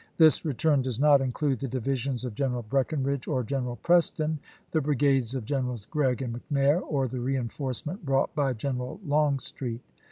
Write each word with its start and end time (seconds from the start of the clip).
This 0.17 0.43
return 0.43 0.81
does 0.81 0.99
not 0.99 1.21
include 1.21 1.59
the 1.59 1.67
divisions 1.67 2.25
of 2.25 2.33
General 2.33 2.63
Breckinridge 2.63 3.27
or 3.27 3.43
General 3.43 3.75
Preston, 3.75 4.39
the 4.71 4.81
brigades 4.81 5.35
of 5.35 5.45
Generals 5.45 5.85
Gregg 5.85 6.23
and 6.23 6.33
McNair, 6.35 6.81
or 6.81 7.07
the 7.07 7.19
reenforcement 7.19 8.03
brought 8.03 8.33
by 8.33 8.53
General 8.53 8.99
Longstreet. 9.05 9.81